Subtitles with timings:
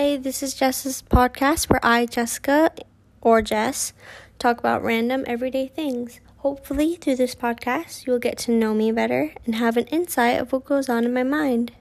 [0.00, 2.72] this is Jess's podcast where I, Jessica,
[3.20, 3.92] or Jess,
[4.38, 6.20] talk about random everyday things.
[6.38, 10.52] Hopefully, through this podcast, you'll get to know me better and have an insight of
[10.52, 11.72] what goes on in my mind.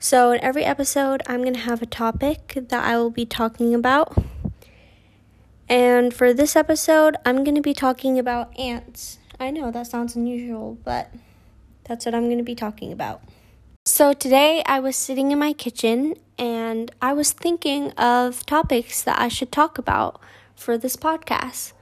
[0.00, 3.72] So, in every episode, I'm going to have a topic that I will be talking
[3.72, 4.18] about.
[5.68, 9.20] And for this episode, I'm going to be talking about ants.
[9.38, 11.14] I know that sounds unusual, but
[11.84, 13.22] that's what I'm going to be talking about.
[13.84, 19.20] So today I was sitting in my kitchen and I was thinking of topics that
[19.20, 20.20] I should talk about
[20.56, 21.72] for this podcast.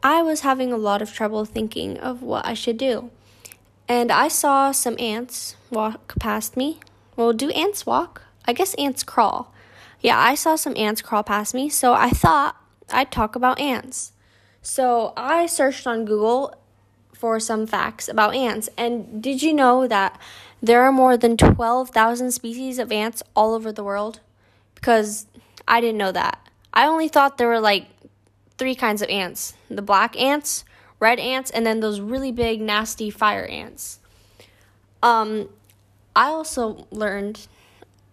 [0.00, 3.10] I was having a lot of trouble thinking of what I should do.
[3.88, 6.78] And I saw some ants walk past me.
[7.16, 8.22] Well, do ants walk?
[8.44, 9.52] I guess ants crawl.
[10.00, 12.54] Yeah, I saw some ants crawl past me, so I thought
[12.90, 14.12] I'd talk about ants.
[14.62, 16.54] So I searched on Google
[17.12, 18.68] for some facts about ants.
[18.78, 20.16] And did you know that
[20.64, 24.20] there are more than 12,000 species of ants all over the world?
[24.74, 25.26] Because
[25.68, 26.38] I didn't know that.
[26.72, 27.86] I only thought there were like
[28.56, 30.64] three kinds of ants the black ants,
[31.00, 33.98] red ants, and then those really big, nasty fire ants.
[35.02, 35.50] Um,
[36.16, 37.46] I also learned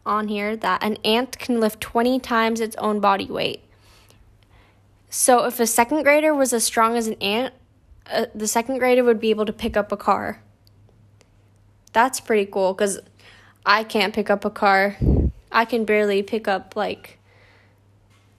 [0.05, 3.63] on here that an ant can lift 20 times its own body weight.
[5.09, 7.53] So if a second grader was as strong as an ant,
[8.11, 10.41] uh, the second grader would be able to pick up a car.
[11.93, 12.99] That's pretty cool because
[13.65, 14.97] I can't pick up a car.
[15.51, 17.19] I can barely pick up, like,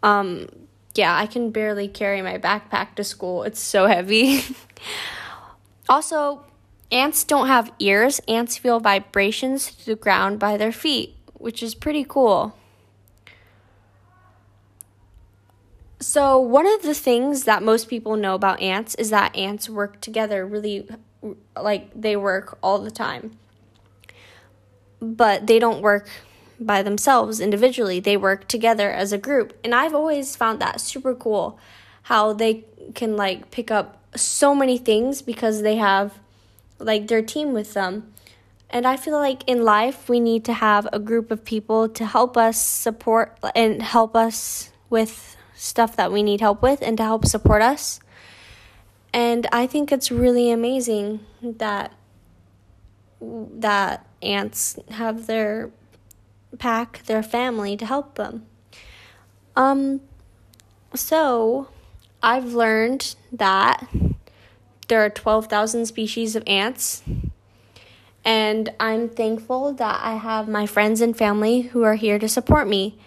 [0.02, 0.48] um,
[0.94, 3.42] yeah, I can barely carry my backpack to school.
[3.42, 4.42] It's so heavy.
[5.88, 6.44] also,
[6.90, 8.20] ants don't have ears.
[8.28, 12.56] Ants feel vibrations to the ground by their feet, which is pretty cool.
[16.00, 20.00] So, one of the things that most people know about ants is that ants work
[20.00, 20.88] together really,
[21.60, 23.38] like, they work all the time.
[25.00, 26.08] But they don't work
[26.60, 29.58] by themselves individually, they work together as a group.
[29.64, 31.58] And I've always found that super cool
[32.02, 36.18] how they can, like, pick up so many things because they have,
[36.78, 38.12] like, their team with them.
[38.70, 42.06] And I feel like in life, we need to have a group of people to
[42.06, 47.04] help us support and help us with stuff that we need help with and to
[47.04, 48.00] help support us.
[49.12, 51.92] And I think it's really amazing that
[53.20, 55.70] that ants have their
[56.58, 58.46] pack, their family to help them.
[59.54, 60.00] Um
[60.94, 61.68] so
[62.22, 63.88] I've learned that
[64.88, 67.02] there are 12,000 species of ants.
[68.24, 72.68] And I'm thankful that I have my friends and family who are here to support
[72.68, 72.98] me.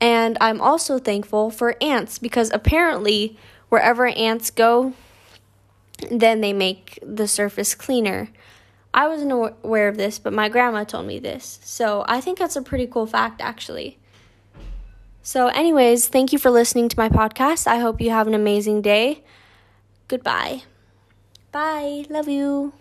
[0.00, 3.36] And I'm also thankful for ants because apparently,
[3.68, 4.94] wherever ants go,
[6.10, 8.28] then they make the surface cleaner.
[8.94, 11.60] I wasn't aware of this, but my grandma told me this.
[11.62, 13.98] So I think that's a pretty cool fact, actually.
[15.22, 17.66] So, anyways, thank you for listening to my podcast.
[17.66, 19.22] I hope you have an amazing day.
[20.08, 20.62] Goodbye.
[21.52, 22.06] Bye.
[22.08, 22.72] Love you.